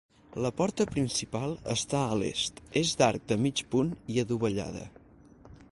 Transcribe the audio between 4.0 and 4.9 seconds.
i adovellada.